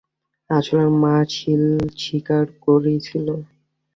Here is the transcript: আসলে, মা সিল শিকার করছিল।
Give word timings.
আসলে, 0.49 0.85
মা 1.01 1.15
সিল 1.33 1.65
শিকার 1.97 2.45
করছিল। 2.63 3.27